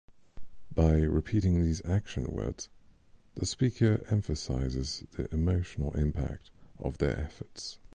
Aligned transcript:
By 0.73 0.95
repeating 1.01 1.61
these 1.61 1.79
action 1.85 2.23
words, 2.23 2.69
the 3.35 3.45
speaker 3.45 4.03
emphasizes 4.09 5.03
the 5.11 5.31
emotional 5.31 5.95
impact 5.95 6.49
of 6.79 6.97
their 6.97 7.15
efforts. 7.15 7.77